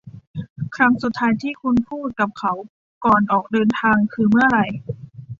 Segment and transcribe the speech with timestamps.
[0.75, 2.53] ครั้งสุดท้ายที่คุณพูดกับเขา
[3.05, 4.65] ก่อนออกเดินทางคือเมื่อไหร่?